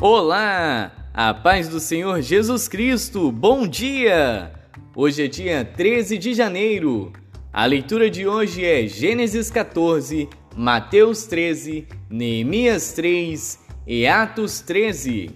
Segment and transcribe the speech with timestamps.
[0.00, 0.92] Olá!
[1.12, 4.52] A paz do Senhor Jesus Cristo, bom dia!
[4.94, 7.12] Hoje é dia 13 de janeiro.
[7.52, 13.58] A leitura de hoje é Gênesis 14, Mateus 13, Neemias 3
[13.88, 15.30] e Atos 13.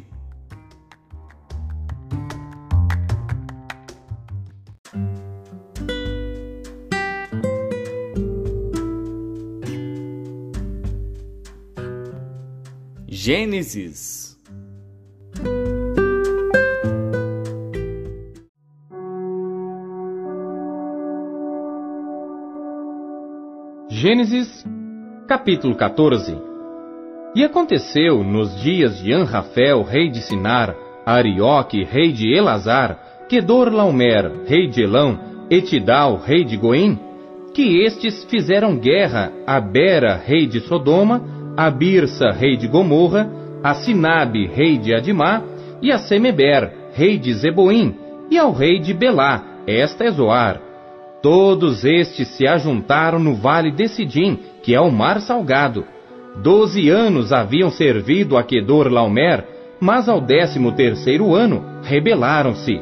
[13.08, 14.21] Gênesis
[24.02, 24.66] Gênesis,
[25.28, 26.36] capítulo 14
[27.36, 30.74] E aconteceu nos dias de Anrafel, rei de Sinar,
[31.06, 36.98] Arioque, rei de Elazar, Kedor-Laomer, rei de Elão, Etidal, rei de Goim,
[37.54, 41.22] que estes fizeram guerra a Bera, rei de Sodoma,
[41.56, 43.30] a Birsa, rei de Gomorra,
[43.62, 45.44] a Sinabe, rei de Adimá,
[45.80, 47.94] e a Semeber, rei de Zeboim,
[48.28, 50.71] e ao rei de Belá, esta é Zoar,
[51.22, 55.84] Todos estes se ajuntaram no vale de Sidim, que é o mar salgado.
[56.42, 59.46] Doze anos haviam servido a Kedor Laomer,
[59.80, 62.80] mas ao décimo terceiro ano rebelaram-se.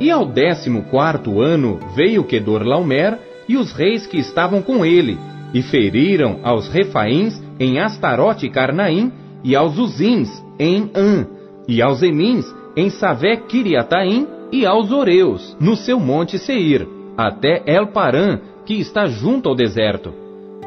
[0.00, 5.18] E ao décimo quarto ano veio Kedor Laomer e os reis que estavam com ele,
[5.52, 9.12] e feriram aos refaíns em Astarote e Carnaim,
[9.44, 11.26] e aos Uzins em An,
[11.68, 17.88] e aos Emins em Savé Kiriataim, e aos Oreus no seu monte Seir até El
[17.88, 20.12] Paran, que está junto ao deserto.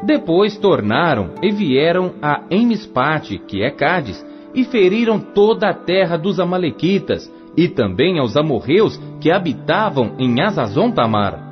[0.04, 4.24] Depois tornaram e vieram a Emispate, que é Cádiz,
[4.54, 10.90] e feriram toda a terra dos Amalequitas, e também aos amorreus que habitavam em Azazon
[10.90, 11.46] Tamar.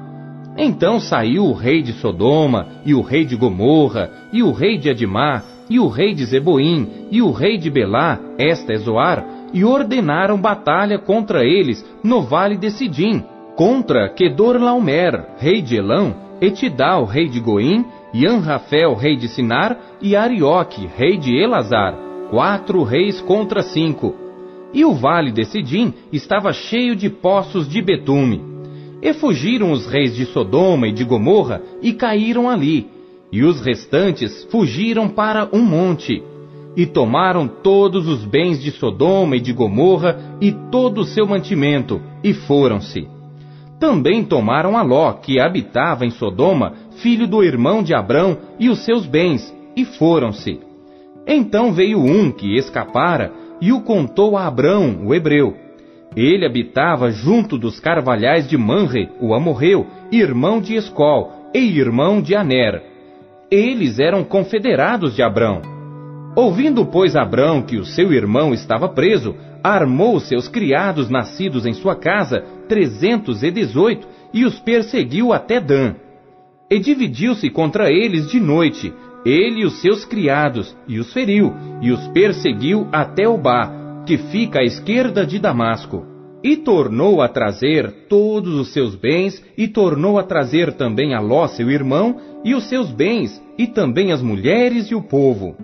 [0.56, 4.88] Então saiu o rei de Sodoma, e o rei de Gomorra, e o rei de
[4.88, 9.64] Adimá, e o rei de Zeboim, e o rei de Belá, esta é Zoar, e
[9.64, 13.25] ordenaram batalha contra eles no vale de Sidim,
[13.56, 20.15] contra Kedorlaomer, rei de Elão, Etidal, rei de Goim, e Anrafel, rei de Sinar, e
[20.15, 21.97] Arioque, rei de Elazar,
[22.31, 24.15] quatro reis contra cinco.
[24.72, 28.43] E o vale de Sidim estava cheio de poços de betume.
[29.00, 32.87] E fugiram os reis de Sodoma e de Gomorra e caíram ali.
[33.33, 36.22] E os restantes fugiram para um monte.
[36.77, 42.03] E tomaram todos os bens de Sodoma e de Gomorra e todo o seu mantimento,
[42.22, 43.16] e foram-se.
[43.78, 46.72] Também tomaram a Ló, que habitava em Sodoma,
[47.03, 50.60] filho do irmão de Abrão, e os seus bens, e foram-se.
[51.26, 55.54] Então veio um que escapara e o contou a Abrão, o hebreu.
[56.16, 62.34] Ele habitava junto dos carvalhais de Manre, o amorreu, irmão de Escol e irmão de
[62.34, 62.82] Aner.
[63.50, 65.60] Eles eram confederados de Abrão.
[66.34, 69.34] Ouvindo, pois, Abrão que o seu irmão estava preso,
[69.75, 75.94] armou seus criados nascidos em sua casa, trezentos e dezoito, e os perseguiu até Dan.
[76.71, 78.93] E dividiu-se contra eles de noite,
[79.25, 84.60] ele e os seus criados, e os feriu, e os perseguiu até Obá, que fica
[84.60, 86.04] à esquerda de Damasco.
[86.44, 91.48] E tornou a trazer todos os seus bens, e tornou a trazer também a Ló,
[91.48, 95.56] seu irmão, e os seus bens, e também as mulheres e o povo.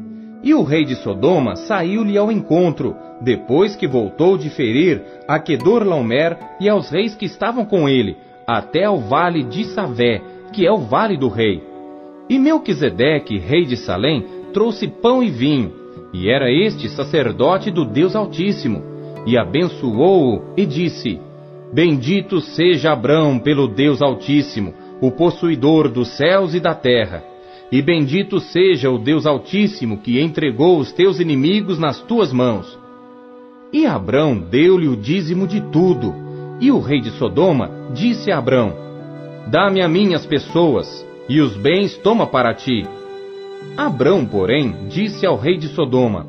[0.42, 6.36] E o rei de Sodoma saiu-lhe ao encontro, depois que voltou de ferir a Kedorlaomer
[6.60, 10.20] e aos reis que estavam com ele, até ao vale de Savé,
[10.52, 11.62] que é o vale do rei.
[12.28, 15.72] E Melquisedeque, rei de Salém, trouxe pão e vinho,
[16.12, 18.82] e era este sacerdote do Deus Altíssimo,
[19.24, 21.20] e abençoou-o e disse:
[21.72, 27.31] Bendito seja Abrão pelo Deus Altíssimo, o possuidor dos céus e da terra
[27.72, 32.78] e bendito seja o Deus Altíssimo que entregou os teus inimigos nas tuas mãos.
[33.72, 36.14] E Abrão deu-lhe o dízimo de tudo.
[36.60, 38.74] E o rei de Sodoma disse a Abrão:
[39.50, 40.86] Dá-me a mim as pessoas,
[41.26, 42.86] e os bens toma para ti.
[43.74, 46.26] Abrão, porém, disse ao rei de Sodoma: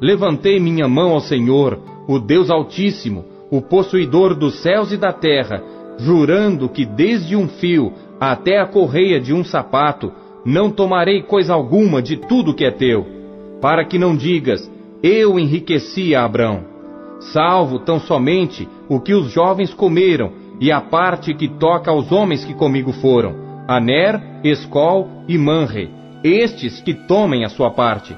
[0.00, 1.78] Levantei minha mão ao Senhor,
[2.08, 5.62] o Deus Altíssimo, o possuidor dos céus e da terra,
[5.98, 10.10] jurando que desde um fio até a correia de um sapato
[10.44, 13.06] não tomarei coisa alguma de tudo que é teu,
[13.60, 14.70] para que não digas,
[15.02, 16.64] eu enriqueci a Abrão.
[17.32, 22.44] Salvo tão somente o que os jovens comeram e a parte que toca aos homens
[22.44, 23.34] que comigo foram,
[23.66, 25.90] Aner, Escol e Manre,
[26.22, 28.14] estes que tomem a sua parte.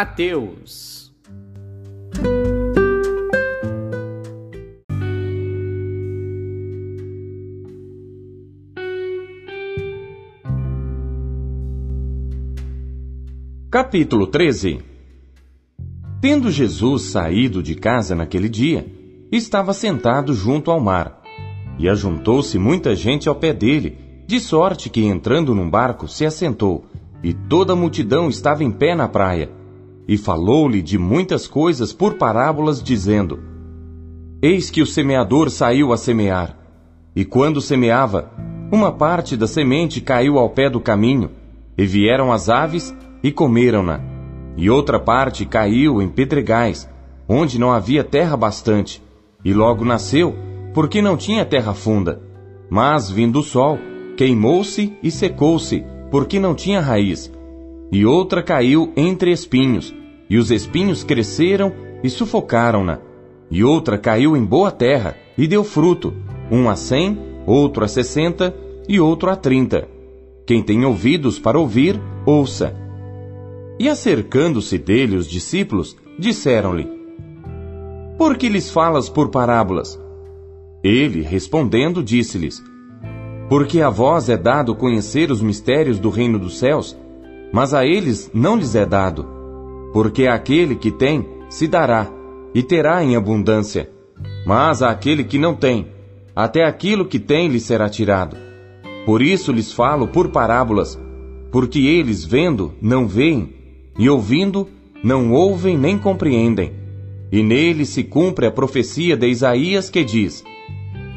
[0.00, 1.12] Mateus.
[13.70, 14.78] Capítulo 13
[16.22, 18.86] Tendo Jesus saído de casa naquele dia,
[19.30, 21.20] estava sentado junto ao mar.
[21.78, 26.86] E ajuntou-se muita gente ao pé dele, de sorte que, entrando num barco, se assentou,
[27.22, 29.59] e toda a multidão estava em pé na praia.
[30.10, 33.38] E falou-lhe de muitas coisas por parábolas, dizendo:
[34.42, 36.58] Eis que o semeador saiu a semear.
[37.14, 38.28] E quando semeava,
[38.72, 41.30] uma parte da semente caiu ao pé do caminho,
[41.78, 42.92] e vieram as aves
[43.22, 44.00] e comeram-na.
[44.56, 46.90] E outra parte caiu em pedregais,
[47.28, 49.00] onde não havia terra bastante,
[49.44, 50.34] e logo nasceu,
[50.74, 52.20] porque não tinha terra funda.
[52.68, 53.78] Mas, vindo o sol,
[54.16, 57.32] queimou-se e secou-se, porque não tinha raiz.
[57.92, 59.99] E outra caiu entre espinhos,
[60.30, 61.72] e os espinhos cresceram
[62.04, 63.00] e sufocaram-na.
[63.50, 66.14] E outra caiu em boa terra, e deu fruto,
[66.48, 68.54] um a cem, outro a sessenta,
[68.88, 69.88] e outro a trinta.
[70.46, 72.76] Quem tem ouvidos para ouvir, ouça.
[73.76, 76.88] E acercando-se dele os discípulos, disseram-lhe:
[78.16, 80.00] Por que lhes falas por parábolas?
[80.82, 82.62] Ele, respondendo, disse-lhes:
[83.48, 86.96] Porque a vós é dado conhecer os mistérios do reino dos céus,
[87.52, 89.39] mas a eles não lhes é dado.
[89.92, 92.10] Porque aquele que tem, se dará,
[92.54, 93.90] e terá em abundância.
[94.46, 95.88] Mas àquele que não tem,
[96.34, 98.36] até aquilo que tem lhe será tirado.
[99.04, 100.98] Por isso lhes falo por parábolas,
[101.50, 103.52] porque eles, vendo, não veem,
[103.98, 104.68] e ouvindo,
[105.02, 106.72] não ouvem nem compreendem.
[107.32, 110.44] E nele se cumpre a profecia de Isaías que diz: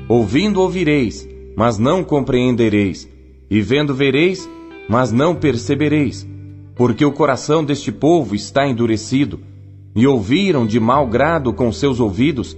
[0.08, 3.10] Ouvindo ouvireis, mas não compreendereis,
[3.50, 4.50] e vendo vereis,
[4.90, 6.28] mas não percebereis,
[6.76, 9.40] porque o coração deste povo está endurecido,
[9.96, 12.58] e ouviram de mau grado com seus ouvidos,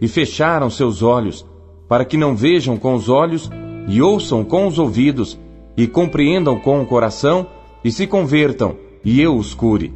[0.00, 1.44] e fecharam seus olhos,
[1.88, 3.50] para que não vejam com os olhos,
[3.88, 5.38] e ouçam com os ouvidos,
[5.76, 7.46] e compreendam com o coração,
[7.84, 9.92] e se convertam, e eu os cure.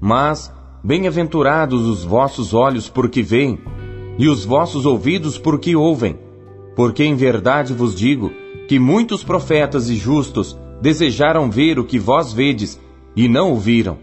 [0.00, 0.52] Mas,
[0.82, 3.58] bem-aventurados os vossos olhos porque veem,
[4.18, 6.18] e os vossos ouvidos porque ouvem,
[6.74, 8.30] porque em verdade vos digo
[8.68, 12.78] que muitos profetas e justos desejaram ver o que vós vedes,
[13.16, 13.96] e não ouviram,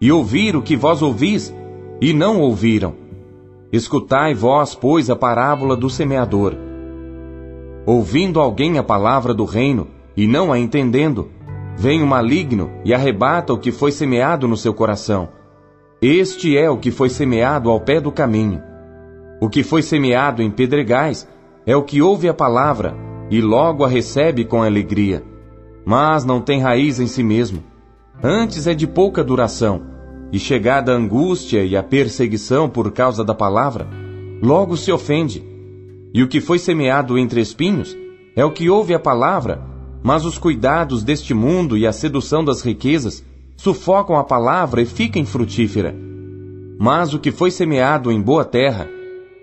[0.00, 1.54] e ouvir o que vós ouvis,
[2.00, 2.94] e não ouviram.
[3.70, 6.54] Escutai vós, pois, a parábola do semeador.
[7.84, 11.28] Ouvindo alguém a palavra do reino, e não a entendendo,
[11.80, 15.30] Vem o maligno e arrebata o que foi semeado no seu coração.
[16.02, 18.60] Este é o que foi semeado ao pé do caminho.
[19.40, 21.26] O que foi semeado em pedregais
[21.66, 22.94] é o que ouve a palavra
[23.30, 25.24] e logo a recebe com alegria,
[25.84, 27.62] mas não tem raiz em si mesmo.
[28.22, 29.82] Antes é de pouca duração,
[30.32, 33.88] e chegada a angústia e a perseguição por causa da palavra,
[34.42, 35.44] logo se ofende.
[36.12, 37.96] E o que foi semeado entre espinhos
[38.36, 39.70] é o que ouve a palavra
[40.02, 43.24] mas os cuidados deste mundo e a sedução das riquezas
[43.56, 45.94] sufocam a palavra e fica infrutífera.
[46.78, 48.88] Mas o que foi semeado em boa terra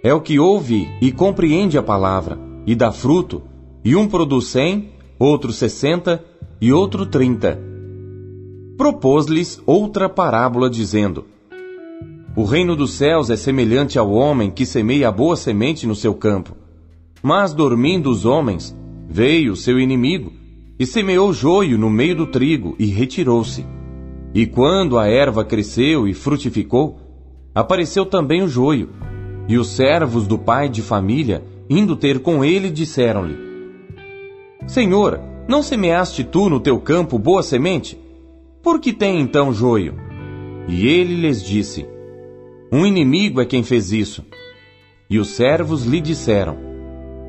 [0.04, 3.44] é o que ouve e compreende a palavra, e dá fruto,
[3.86, 6.24] e um produz cem, outro sessenta
[6.60, 7.60] e outro trinta.
[8.78, 11.26] Propôs-lhes outra parábola, dizendo:
[12.36, 16.14] O reino dos céus é semelhante ao homem que semeia a boa semente no seu
[16.14, 16.56] campo.
[17.22, 18.76] Mas dormindo os homens,
[19.08, 20.32] veio seu inimigo
[20.80, 23.66] e semeou joio no meio do trigo e retirou-se.
[24.34, 27.00] E quando a erva cresceu e frutificou,
[27.56, 28.90] apareceu também o joio.
[29.48, 33.36] E os servos do pai de família, indo ter com ele, disseram-lhe:
[34.68, 37.98] Senhor, não semeaste tu no teu campo boa semente?
[38.62, 39.96] Por que tem então joio?
[40.68, 41.88] E ele lhes disse:
[42.72, 44.26] Um inimigo é quem fez isso.
[45.10, 46.58] E os servos lhe disseram: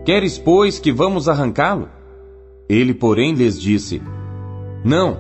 [0.05, 1.89] Queres, pois, que vamos arrancá-lo?
[2.69, 4.03] Ele, porém, lhes disse:
[4.85, 5.19] Não,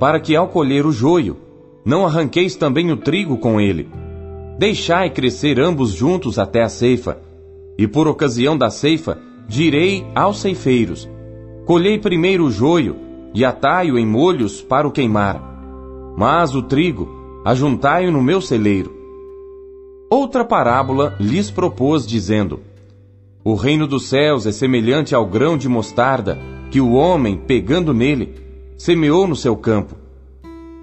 [0.00, 1.36] para que ao colher o joio,
[1.84, 3.88] não arranqueis também o trigo com ele.
[4.58, 7.20] Deixai crescer ambos juntos até a ceifa,
[7.76, 11.08] e por ocasião da ceifa, direi aos ceifeiros:
[11.68, 12.96] Colhei primeiro o joio,
[13.34, 15.38] e atai-o em molhos para o queimar.
[16.16, 18.90] Mas o trigo, ajuntai-o no meu celeiro.
[20.08, 22.60] Outra parábola lhes propôs, dizendo:
[23.44, 26.38] O reino dos céus é semelhante ao grão de mostarda,
[26.70, 28.34] que o homem, pegando nele,
[28.78, 29.94] semeou no seu campo,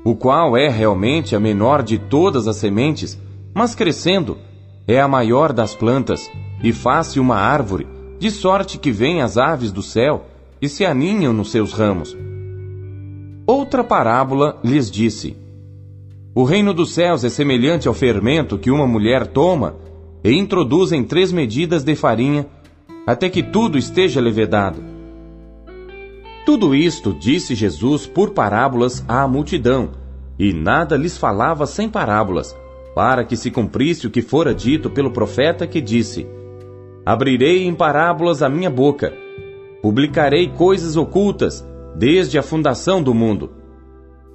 [0.03, 3.19] o qual é realmente a menor de todas as sementes,
[3.55, 4.37] mas crescendo,
[4.87, 6.29] é a maior das plantas,
[6.63, 7.87] e faz-se uma árvore,
[8.19, 10.25] de sorte que vêm as aves do céu
[10.61, 12.15] e se aninham nos seus ramos.
[13.47, 15.37] Outra parábola lhes disse:
[16.33, 19.75] O reino dos céus é semelhante ao fermento que uma mulher toma
[20.23, 22.47] e introduz em três medidas de farinha,
[23.05, 24.83] até que tudo esteja levedado.
[26.45, 29.91] Tudo isto disse Jesus por parábolas à multidão,
[30.37, 32.55] e nada lhes falava sem parábolas,
[32.95, 36.25] para que se cumprisse o que fora dito pelo profeta que disse:
[37.05, 39.13] Abrirei em parábolas a minha boca,
[39.85, 41.63] publicarei coisas ocultas
[41.95, 43.51] desde a fundação do mundo.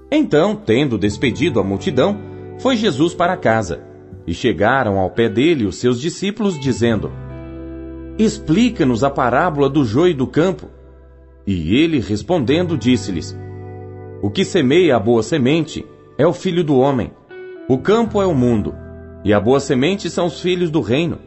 [0.09, 2.17] Então, tendo despedido a multidão,
[2.61, 3.83] foi Jesus para casa,
[4.29, 7.11] e chegaram ao pé dele os seus discípulos, dizendo:
[8.17, 10.69] Explica-nos a parábola do joio do campo.
[11.45, 13.37] E ele, respondendo, disse-lhes:
[14.23, 15.85] O que semeia a boa semente
[16.17, 17.11] é o filho do homem.
[17.69, 18.73] O campo é o mundo,
[19.25, 21.19] e a boa semente são os filhos do reino,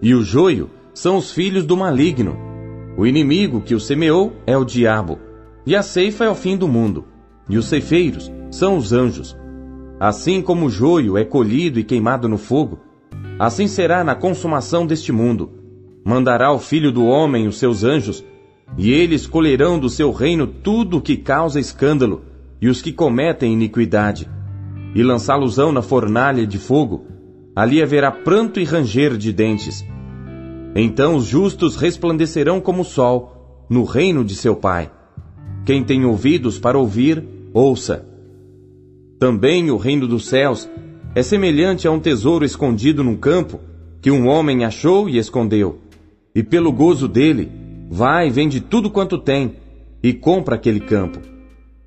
[0.00, 2.51] e o joio são os filhos do maligno.
[2.96, 5.18] O inimigo que o semeou é o diabo,
[5.64, 7.06] e a ceifa é o fim do mundo,
[7.48, 9.36] e os ceifeiros são os anjos.
[9.98, 12.80] Assim como o joio é colhido e queimado no fogo,
[13.38, 15.50] assim será na consumação deste mundo.
[16.04, 18.24] Mandará o Filho do Homem os seus anjos,
[18.76, 22.22] e eles colherão do seu reino tudo o que causa escândalo
[22.60, 24.28] e os que cometem iniquidade,
[24.94, 27.06] e lançá-los-ão na fornalha de fogo,
[27.56, 29.84] ali haverá pranto e ranger de dentes.
[30.74, 34.90] Então os justos resplandecerão como o sol, no reino de seu Pai.
[35.64, 38.06] Quem tem ouvidos para ouvir, ouça.
[39.18, 40.68] Também o reino dos céus
[41.14, 43.60] é semelhante a um tesouro escondido num campo,
[44.00, 45.78] que um homem achou e escondeu.
[46.34, 47.50] E pelo gozo dele,
[47.94, 49.56] Vai, vende tudo quanto tem
[50.02, 51.18] e compra aquele campo.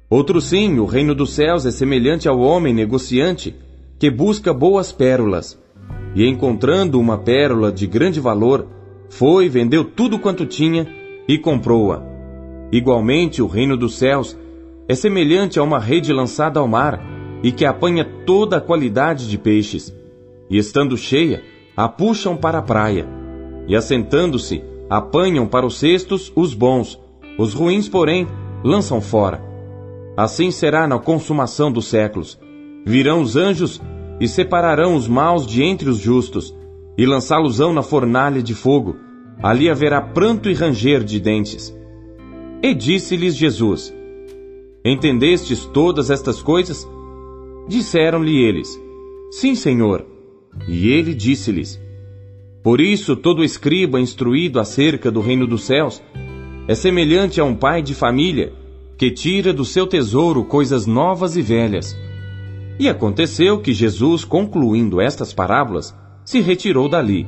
[0.07, 3.55] Outro sim, o reino dos céus é semelhante ao homem negociante
[3.97, 5.59] que busca boas pérolas.
[6.13, 8.67] E encontrando uma pérola de grande valor,
[9.09, 10.88] foi, vendeu tudo quanto tinha
[11.27, 12.03] e comprou-a.
[12.71, 14.38] Igualmente, o reino dos céus
[14.88, 17.01] é semelhante a uma rede lançada ao mar
[17.43, 19.95] e que apanha toda a qualidade de peixes.
[20.50, 21.43] E estando cheia,
[21.75, 23.07] a puxam para a praia.
[23.67, 27.00] E assentando-se, apanham para os cestos os bons,
[27.38, 28.27] os ruins, porém,
[28.63, 29.43] lançam fora.
[30.15, 32.39] Assim será na consumação dos séculos.
[32.85, 33.81] Virão os anjos
[34.19, 36.55] e separarão os maus de entre os justos,
[36.97, 38.97] e lançá-los-ão na fornalha de fogo.
[39.41, 41.75] Ali haverá pranto e ranger de dentes.
[42.61, 43.93] E disse-lhes Jesus:
[44.83, 46.87] Entendestes todas estas coisas?
[47.67, 48.79] Disseram-lhe eles:
[49.31, 50.05] Sim, Senhor.
[50.67, 51.79] E ele disse-lhes:
[52.65, 56.01] por isso, todo escriba instruído acerca do reino dos céus
[56.67, 58.53] é semelhante a um pai de família
[58.97, 61.95] que tira do seu tesouro coisas novas e velhas.
[62.79, 65.95] E aconteceu que Jesus, concluindo estas parábolas,
[66.25, 67.27] se retirou dali,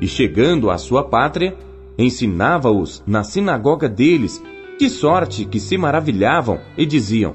[0.00, 1.56] e chegando à sua pátria,
[1.98, 4.42] ensinava-os na sinagoga deles,
[4.78, 7.34] de sorte que se maravilhavam e diziam: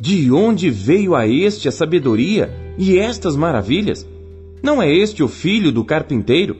[0.00, 4.06] De onde veio a este a sabedoria e estas maravilhas?
[4.62, 6.56] Não é este o filho do carpinteiro?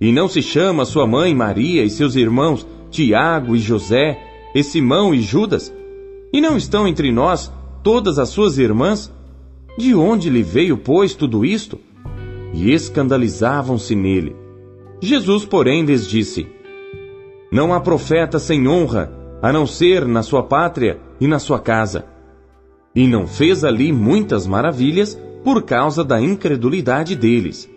[0.00, 4.18] E não se chama sua mãe Maria e seus irmãos Tiago e José,
[4.54, 5.72] e Simão e Judas?
[6.32, 7.52] E não estão entre nós
[7.82, 9.12] todas as suas irmãs?
[9.76, 11.78] De onde lhe veio, pois, tudo isto?
[12.52, 14.36] E escandalizavam-se nele.
[15.00, 16.46] Jesus, porém, lhes disse:
[17.50, 22.04] Não há profeta sem honra, a não ser na sua pátria e na sua casa.
[22.94, 27.70] E não fez ali muitas maravilhas por causa da incredulidade deles.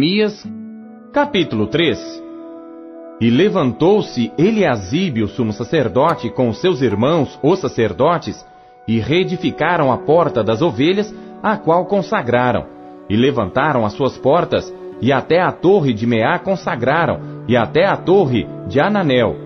[0.00, 0.48] Neemias,
[1.12, 2.22] capítulo 3
[3.20, 8.42] e levantou-se Eliasibe, o sumo sacerdote, com seus irmãos, os sacerdotes,
[8.88, 12.64] e reedificaram a porta das ovelhas, a qual consagraram,
[13.10, 17.94] e levantaram as suas portas, e até a torre de Meá consagraram, e até a
[17.94, 19.36] torre de Ananel.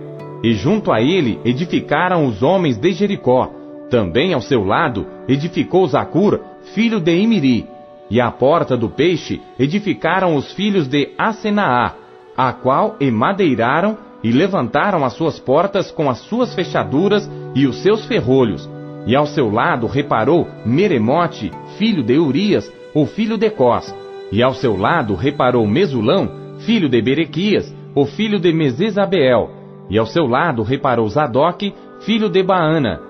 [0.45, 3.51] E junto a ele edificaram os homens de Jericó.
[3.91, 6.39] Também ao seu lado edificou Zacur,
[6.75, 7.74] filho de Imiri.
[8.11, 11.95] E à porta do peixe edificaram os filhos de Asenaá,
[12.37, 18.07] a qual emadeiraram e levantaram as suas portas com as suas fechaduras e os seus
[18.07, 18.69] ferrolhos.
[19.07, 23.95] E ao seu lado reparou Meremote, filho de Urias, o filho de Cós.
[24.33, 29.51] E ao seu lado reparou Mesulão, filho de Berequias, o filho de Mesesabeel.
[29.91, 33.01] E ao seu lado reparou Zadok, filho de Baana.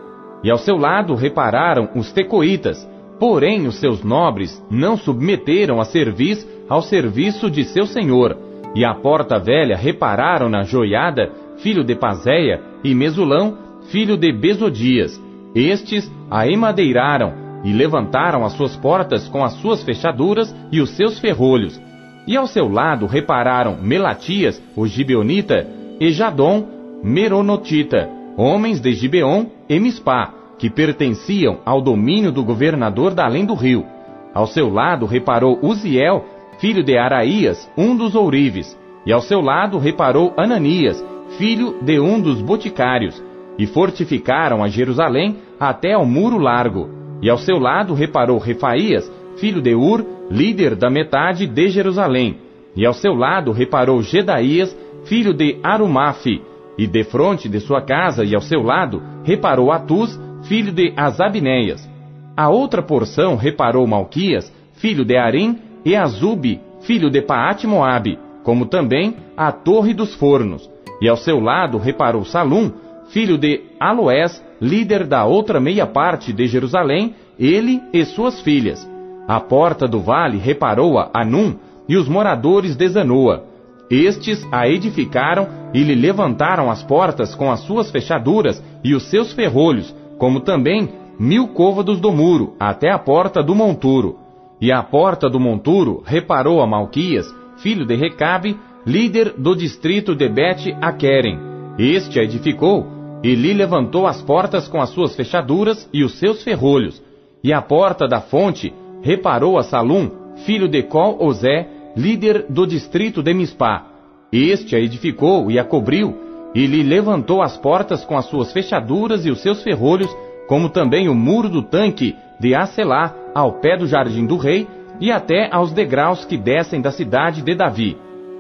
[0.43, 2.87] E ao seu lado repararam os tecoitas.
[3.19, 8.37] Porém, os seus nobres não submeteram a serviço ao serviço de seu senhor,
[8.75, 13.57] e a porta velha repararam na joiada, filho de Pazéia, e Mesulão,
[13.91, 15.21] filho de Besodias.
[15.55, 21.19] Estes a emadeiraram e levantaram as suas portas com as suas fechaduras e os seus
[21.19, 21.81] ferrolhos.
[22.27, 25.67] E ao seu lado repararam Melatias, o gibeonita,
[26.01, 26.67] e Jadom,
[27.05, 33.55] Meronotita, homens de Gibeon e Mispá, que pertenciam ao domínio do governador da além do
[33.55, 33.85] rio.
[34.33, 36.25] Ao seu lado reparou Uziel,
[36.59, 41.05] filho de Araías, um dos ourives, e ao seu lado reparou Ananias,
[41.37, 43.23] filho de um dos boticários,
[43.59, 46.89] e fortificaram a Jerusalém até ao muro largo.
[47.23, 52.39] E ao seu lado reparou Refaías, filho de Ur, líder da metade de Jerusalém.
[52.77, 56.43] E ao seu lado reparou Gedaías, filho de Arumafe,
[56.77, 61.89] e defronte de sua casa e ao seu lado reparou Atus, filho de Azabineias.
[62.37, 68.67] A outra porção reparou Malquias, filho de Arim, e Azube, filho de Paate Moabe, como
[68.67, 70.69] também a torre dos fornos.
[71.01, 72.73] E ao seu lado reparou Salum,
[73.09, 78.89] filho de Aloés, líder da outra meia parte de Jerusalém, ele e suas filhas.
[79.29, 81.57] A porta do vale reparou-a Anum
[81.89, 83.45] e os moradores de Zanoa.
[83.91, 89.33] Estes a edificaram e lhe levantaram as portas com as suas fechaduras e os seus
[89.33, 94.19] ferrolhos, como também mil côvados do muro, até a porta do monturo.
[94.61, 97.27] E a porta do monturo reparou a Malquias,
[97.59, 98.57] filho de Recabe,
[98.87, 101.39] líder do distrito de Bet-Aquerem.
[101.79, 102.87] Este a edificou
[103.23, 107.03] e lhe levantou as portas com as suas fechaduras e os seus ferrolhos.
[107.43, 110.11] E a porta da fonte reparou a Salum,
[110.45, 113.87] filho de Col-Ozé, líder do distrito de Mispá.
[114.33, 116.24] Este a edificou e a cobriu,
[116.55, 120.15] e lhe levantou as portas com as suas fechaduras e os seus ferrolhos,
[120.47, 124.67] como também o muro do tanque de Acelá, ao pé do jardim do rei,
[125.01, 127.97] e até aos degraus que descem da cidade de Davi.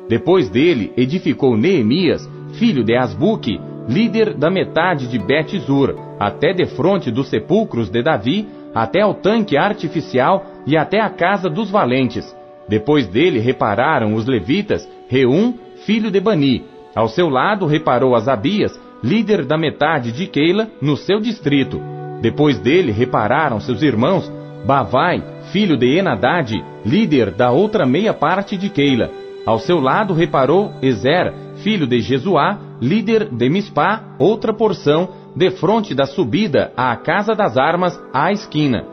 [0.08, 2.28] Depois dele edificou Neemias,
[2.58, 9.00] filho de Asbuque, líder da metade de Bet-Zur, até defronte dos sepulcros de Davi, até
[9.00, 12.24] ao tanque artificial e até a casa dos valentes.
[12.68, 16.64] Depois dele repararam os levitas, Reum, filho de Bani.
[16.94, 21.80] Ao seu lado reparou Asabias, líder da metade de Keila, no seu distrito.
[22.20, 24.30] Depois dele repararam seus irmãos,
[24.64, 26.50] Bavai, filho de Enadad,
[26.86, 29.10] líder da outra meia parte de Keila.
[29.44, 36.06] Ao seu lado reparou Ezer, filho de Jesuá, líder de Mispá, outra porção, defronte da
[36.06, 38.84] subida à casa das armas, à esquina.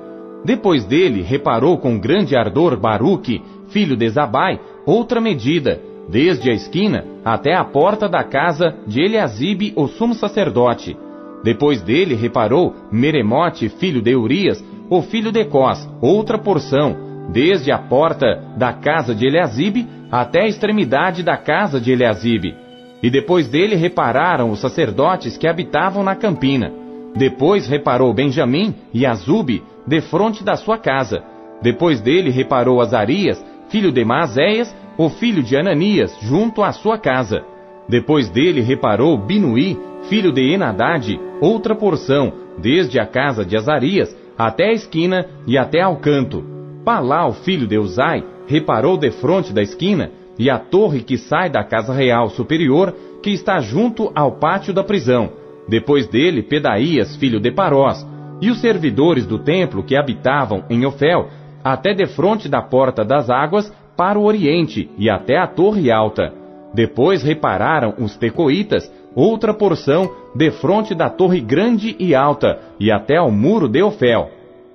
[0.43, 7.05] Depois dele reparou com grande ardor Baruque, filho de Zabai, outra medida, desde a esquina
[7.23, 10.97] até a porta da casa de Eliasibe, o sumo sacerdote.
[11.43, 16.95] Depois dele reparou Meremote, filho de Urias, o filho de Cós, outra porção,
[17.31, 22.55] desde a porta da casa de Eliasibe até a extremidade da casa de Eliasibe.
[23.01, 26.71] E depois dele repararam os sacerdotes que habitavam na campina.
[27.15, 31.23] Depois reparou Benjamim e Azube, defronte da sua casa.
[31.61, 37.43] Depois dele reparou Azarias, filho de Maazéias, o filho de Ananias, junto à sua casa.
[37.87, 39.77] Depois dele reparou Binuí,
[40.09, 45.81] filho de Enadade, outra porção, desde a casa de Azarias até a esquina e até
[45.81, 46.43] ao canto.
[46.83, 51.93] Palau, filho de Uzai, reparou defronte da esquina e a torre que sai da casa
[51.93, 55.31] real superior, que está junto ao pátio da prisão.
[55.67, 58.05] Depois dele, Pedaías, filho de Parós,
[58.41, 61.29] e os servidores do templo que habitavam em Ofel,
[61.63, 63.71] até defronte da porta das águas,
[64.01, 66.33] para o oriente e até a torre alta.
[66.73, 73.29] Depois repararam os tecoitas, outra porção, defronte da torre grande e alta, e até ao
[73.29, 74.31] muro de Ofel.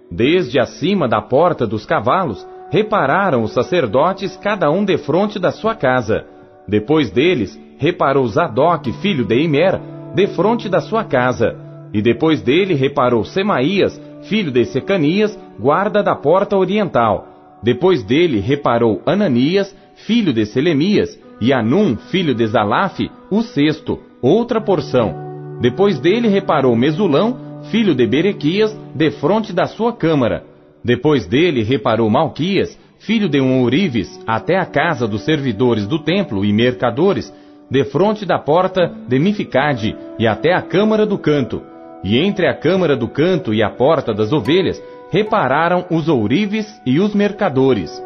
[0.09, 6.25] Desde acima da porta dos cavalos, repararam os sacerdotes, cada um defronte da sua casa.
[6.69, 9.81] Depois deles, reparou Zadok, filho de Imer,
[10.15, 11.57] defronte da sua casa.
[11.93, 17.36] E depois dele reparou Semaías, filho de Secanias, guarda da porta oriental.
[17.62, 22.99] Depois dele reparou Ananias, filho de Selemias, e Anum, filho de Zalaf,
[23.31, 25.14] o sexto, outra porção.
[25.61, 30.45] Depois dele reparou Mesulão, filho de Berequias, defronte da sua câmara.
[30.85, 36.45] Depois dele reparou Malquias, filho de um ourives, até a casa dos servidores do templo
[36.45, 37.33] e mercadores,
[37.71, 41.62] defronte da porta de Mificade e até a câmara do canto.
[42.05, 46.99] E entre a câmara do canto e a porta das ovelhas, repararam os ourives e
[46.99, 48.03] os mercadores.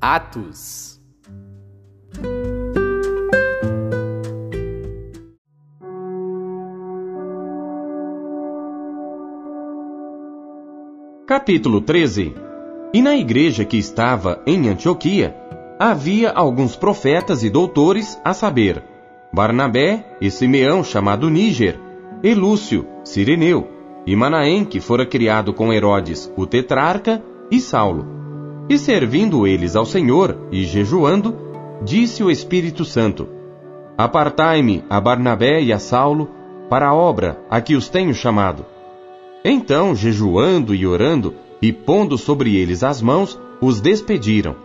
[0.00, 1.00] Atos
[11.26, 12.53] Capítulo 13
[12.94, 15.34] E na igreja que estava em Antioquia,
[15.80, 18.84] havia alguns profetas e doutores, a saber,
[19.32, 21.76] Barnabé e Simeão, chamado Níger,
[22.22, 23.68] e Lúcio, Sireneu,
[24.06, 28.06] e Manaém, que fora criado com Herodes, o tetrarca, e Saulo.
[28.68, 31.36] E servindo eles ao Senhor e jejuando,
[31.82, 33.26] disse o Espírito Santo:
[33.98, 36.30] Apartai-me a Barnabé e a Saulo
[36.70, 38.64] para a obra a que os tenho chamado.
[39.44, 44.56] Então, jejuando e orando, e pondo sobre eles as mãos, os despediram.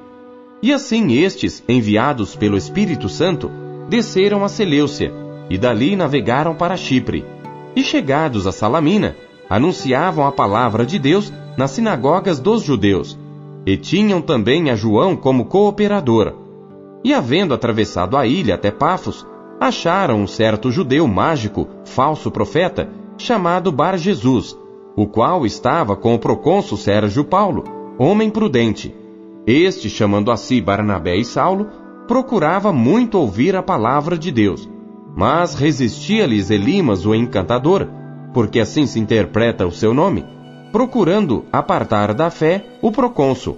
[0.61, 3.49] E assim estes, enviados pelo Espírito Santo,
[3.87, 5.13] desceram a Seleucia,
[5.49, 7.25] e dali navegaram para Chipre.
[7.75, 9.15] E chegados a Salamina,
[9.49, 13.17] anunciavam a palavra de Deus nas sinagogas dos judeus,
[13.65, 16.33] e tinham também a João como cooperador.
[17.03, 19.25] E havendo atravessado a ilha até Pafos,
[19.59, 24.57] acharam um certo judeu mágico, falso profeta, chamado Bar Jesus,
[24.95, 27.63] o qual estava com o procônsul Sérgio Paulo,
[27.97, 28.93] homem prudente.
[29.45, 31.67] Este, chamando a si Barnabé e Saulo,
[32.07, 34.69] procurava muito ouvir a palavra de Deus.
[35.15, 37.87] Mas resistia-lhes Elimas, o encantador,
[38.33, 40.25] porque assim se interpreta o seu nome,
[40.71, 43.57] procurando apartar da fé o procônsul.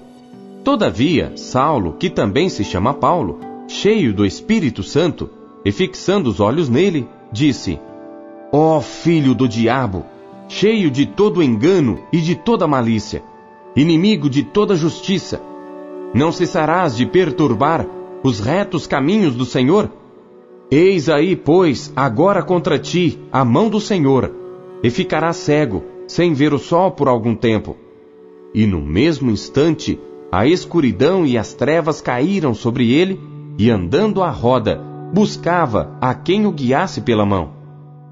[0.64, 5.30] Todavia, Saulo, que também se chama Paulo, cheio do Espírito Santo,
[5.64, 7.80] e fixando os olhos nele, disse:
[8.52, 10.06] Ó oh, filho do diabo,
[10.52, 13.24] cheio de todo engano e de toda malícia,
[13.74, 15.42] inimigo de toda justiça,
[16.14, 17.88] não cessarás de perturbar
[18.22, 19.90] os retos caminhos do Senhor?
[20.70, 24.30] Eis aí, pois, agora contra ti a mão do Senhor,
[24.84, 27.78] e ficarás cego, sem ver o sol por algum tempo.
[28.54, 29.98] E no mesmo instante,
[30.30, 33.18] a escuridão e as trevas caíram sobre ele,
[33.58, 34.82] e andando à roda,
[35.14, 37.54] buscava a quem o guiasse pela mão.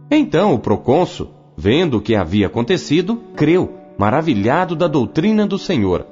[0.10, 6.08] Então o procônsul, vendo o que havia acontecido, creu, maravilhado da doutrina do Senhor.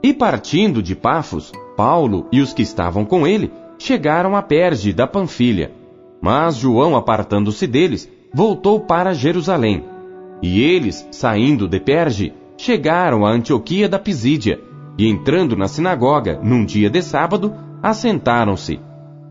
[0.00, 5.04] E partindo de Pafos, Paulo e os que estavam com ele chegaram a Perge da
[5.04, 5.72] Panfilha.
[6.22, 9.84] Mas João, apartando-se deles, voltou para Jerusalém.
[10.40, 14.60] E eles, saindo de Perge, chegaram a Antioquia da Pisídia,
[14.96, 17.52] e entrando na sinagoga, num dia de sábado,
[17.82, 18.78] assentaram-se.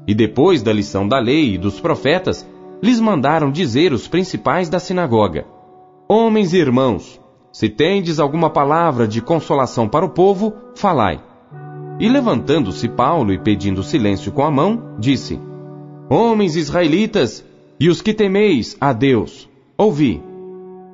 [0.06, 2.46] E depois da lição da lei e dos profetas,
[2.84, 5.46] lhes mandaram dizer os principais da sinagoga:
[6.08, 7.20] Homens e irmãos,
[7.52, 11.22] se tendes alguma palavra de consolação para o povo, falai.
[11.98, 15.40] E levantando-se Paulo e pedindo silêncio com a mão, disse:
[16.10, 17.46] Homens israelitas,
[17.80, 20.22] e os que temeis a Deus, ouvi.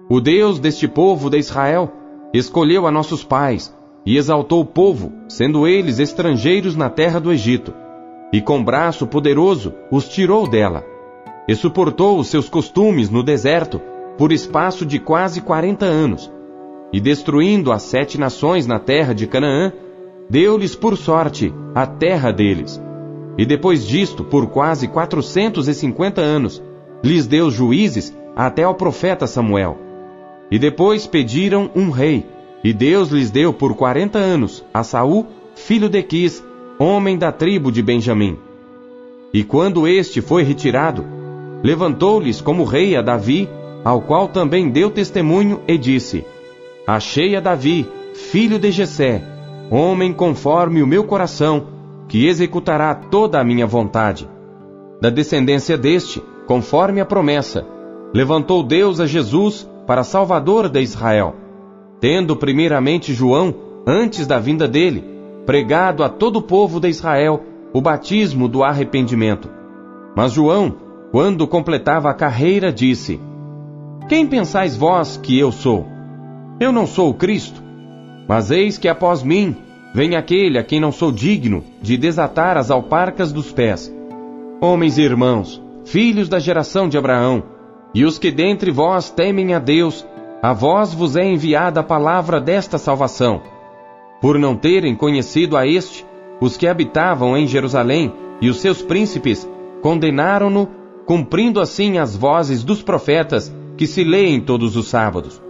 [0.07, 1.91] O Deus deste povo de Israel
[2.31, 7.73] escolheu a nossos pais e exaltou o povo, sendo eles estrangeiros na terra do Egito,
[8.31, 10.85] e com braço poderoso os tirou dela,
[11.47, 13.81] e suportou os seus costumes no deserto
[14.19, 16.29] por espaço de quase quarenta anos,
[16.91, 19.71] e destruindo as sete nações na terra de Canaã,
[20.29, 22.81] deu-lhes por sorte a terra deles.
[23.37, 26.61] E depois disto, por quase quatrocentos e cinquenta anos,
[27.01, 29.77] lhes deu juízes até ao profeta Samuel.
[30.51, 32.25] E depois pediram um rei,
[32.61, 36.43] e Deus lhes deu por quarenta anos a Saul, filho de Quis,
[36.77, 38.37] homem da tribo de Benjamim.
[39.33, 41.05] E quando este foi retirado,
[41.63, 43.47] levantou-lhes como rei a Davi,
[43.83, 46.25] ao qual também deu testemunho e disse:
[46.85, 49.21] Achei a Davi, filho de Jessé,
[49.69, 51.67] homem conforme o meu coração,
[52.07, 54.27] que executará toda a minha vontade.
[55.01, 57.65] Da descendência deste, conforme a promessa,
[58.13, 61.35] levantou Deus a Jesus para Salvador de Israel,
[61.99, 63.53] tendo primeiramente João,
[63.85, 65.03] antes da vinda dele,
[65.45, 69.49] pregado a todo o povo de Israel o batismo do arrependimento.
[70.15, 70.75] Mas João,
[71.11, 73.19] quando completava a carreira, disse:
[74.09, 75.85] Quem pensais vós que eu sou?
[76.59, 77.61] Eu não sou o Cristo,
[78.27, 79.55] mas eis que após mim
[79.93, 83.93] vem aquele a quem não sou digno de desatar as alparcas dos pés.
[84.59, 87.43] Homens e irmãos, filhos da geração de Abraão,
[87.93, 90.03] e os que dentre vós temem a Deus,
[90.41, 93.43] a vós vos é enviada a palavra desta salvação.
[94.19, 96.03] Por não terem conhecido a este,
[96.41, 99.47] os que habitavam em Jerusalém e os seus príncipes
[99.83, 100.67] condenaram-no,
[101.05, 105.41] cumprindo assim as vozes dos profetas que se leem todos os sábados.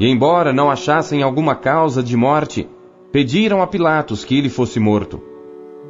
[0.00, 2.68] E embora não achassem alguma causa de morte,
[3.12, 5.22] pediram a Pilatos que ele fosse morto.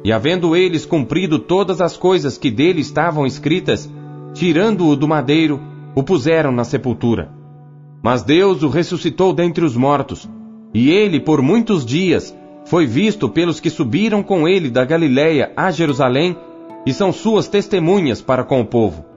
[0.03, 3.91] E havendo eles cumprido todas as coisas que dele estavam escritas,
[4.35, 5.59] tirando-o do madeiro,
[5.95, 7.31] o puseram na sepultura.
[8.03, 10.29] Mas Deus o ressuscitou dentre os mortos,
[10.71, 15.71] e ele por muitos dias foi visto pelos que subiram com ele da Galiléia a
[15.71, 16.37] Jerusalém,
[16.85, 19.08] e são suas testemunhas para com o povo.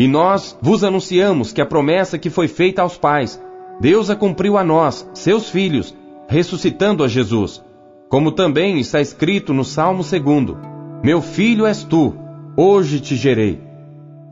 [0.00, 3.38] E nós vos anunciamos que a promessa que foi feita aos pais,
[3.78, 5.94] Deus a cumpriu a nós, seus filhos,
[6.26, 7.62] ressuscitando a Jesus,
[8.08, 10.56] como também está escrito no Salmo 2:
[11.04, 12.14] Meu filho és tu,
[12.56, 13.60] hoje te gerei.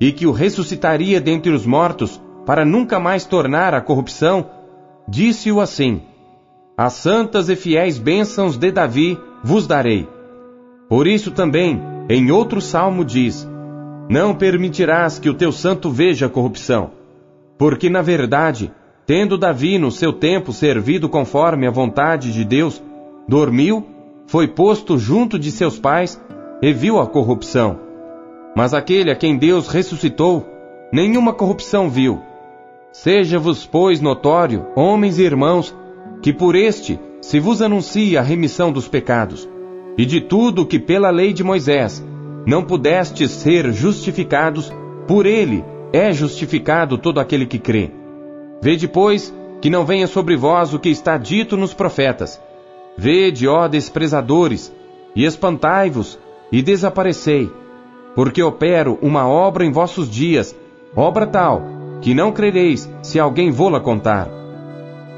[0.00, 4.46] E que o ressuscitaria dentre os mortos, para nunca mais tornar a corrupção,
[5.06, 6.00] disse-o assim:
[6.78, 10.08] As santas e fiéis bênçãos de Davi vos darei.
[10.88, 11.78] Por isso também,
[12.08, 13.46] em outro salmo diz:
[14.08, 16.92] Não permitirás que o teu santo veja corrupção.
[17.58, 18.72] Porque, na verdade,
[19.04, 22.82] tendo Davi no seu tempo servido conforme a vontade de Deus,
[23.28, 23.86] dormiu,
[24.26, 26.20] foi posto junto de seus pais
[26.62, 27.78] e viu a corrupção.
[28.56, 30.46] Mas aquele a quem Deus ressuscitou,
[30.92, 32.20] nenhuma corrupção viu.
[32.90, 35.76] Seja-vos, pois, notório, homens e irmãos,
[36.22, 39.48] que por este se vos anuncia a remissão dos pecados,
[39.98, 42.02] e de tudo que pela lei de Moisés
[42.48, 44.72] não pudestes ser justificados,
[45.06, 47.90] por ele é justificado todo aquele que crê.
[48.62, 52.40] Vede, pois, que não venha sobre vós o que está dito nos profetas.
[52.96, 54.74] Vede, ó desprezadores,
[55.14, 56.18] e espantai-vos,
[56.50, 57.52] e desaparecei,
[58.14, 60.56] porque opero uma obra em vossos dias,
[60.96, 61.60] obra tal,
[62.00, 64.26] que não crereis se alguém vô-la contar.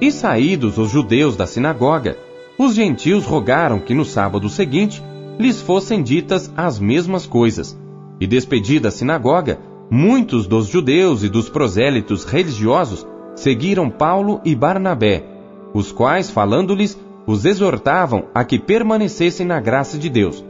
[0.00, 2.18] E saídos os judeus da sinagoga,
[2.58, 5.00] os gentios rogaram que no sábado seguinte
[5.38, 7.78] lhes fossem ditas as mesmas coisas.
[8.20, 9.58] E despedida a sinagoga,
[9.90, 15.24] muitos dos judeus e dos prosélitos religiosos seguiram Paulo e Barnabé,
[15.72, 20.44] os quais, falando-lhes, os exortavam a que permanecessem na graça de Deus.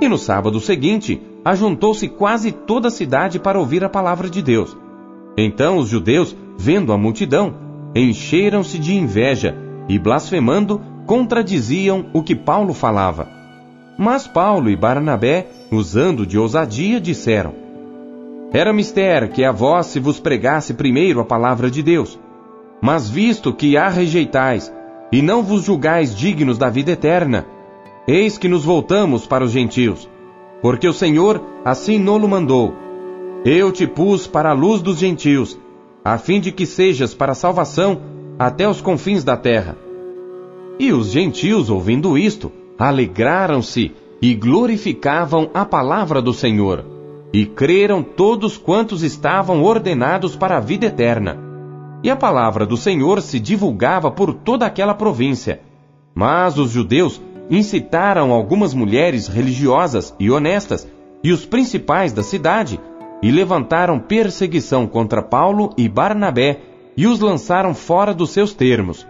[0.00, 4.76] E no sábado seguinte, ajuntou-se quase toda a cidade para ouvir a palavra de Deus.
[5.36, 7.54] Então os judeus, vendo a multidão,
[7.94, 9.56] encheram-se de inveja
[9.88, 13.39] e, blasfemando, contradiziam o que Paulo falava.
[13.98, 17.54] Mas Paulo e Barnabé, usando de ousadia, disseram:
[18.52, 22.18] Era mister que a vós se vos pregasse primeiro a palavra de Deus.
[22.80, 24.72] Mas visto que a rejeitais
[25.12, 27.46] e não vos julgais dignos da vida eterna,
[28.08, 30.08] eis que nos voltamos para os gentios.
[30.62, 32.74] Porque o Senhor assim nolo mandou
[33.44, 35.58] eu te pus para a luz dos gentios,
[36.04, 38.02] a fim de que sejas para salvação
[38.38, 39.78] até os confins da terra.
[40.78, 46.82] E os gentios, ouvindo isto, alegraram-se e glorificavam a palavra do Senhor,
[47.30, 51.38] e creram todos quantos estavam ordenados para a vida eterna.
[52.02, 55.60] E a palavra do Senhor se divulgava por toda aquela província.
[56.14, 60.88] Mas os judeus incitaram algumas mulheres religiosas e honestas
[61.22, 62.80] e os principais da cidade
[63.22, 66.60] e levantaram perseguição contra Paulo e Barnabé
[66.96, 69.06] e os lançaram fora dos seus termos.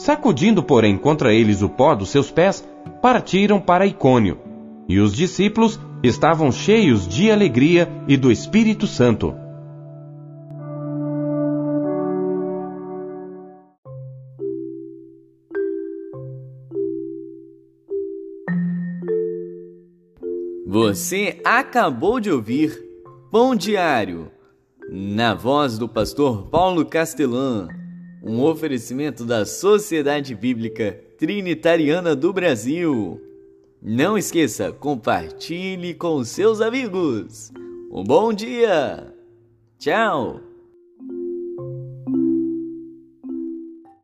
[0.00, 2.66] Sacudindo, porém, contra eles o pó dos seus pés,
[3.02, 4.38] partiram para Icônio.
[4.88, 9.34] E os discípulos estavam cheios de alegria e do Espírito Santo.
[20.66, 22.82] Você acabou de ouvir
[23.30, 24.30] Pão Diário,
[24.90, 27.68] na voz do pastor Paulo Castelã,
[28.22, 33.20] um oferecimento da Sociedade Bíblica Trinitariana do Brasil.
[33.82, 37.50] Não esqueça, compartilhe com seus amigos.
[37.90, 39.14] Um bom dia!
[39.78, 40.49] Tchau!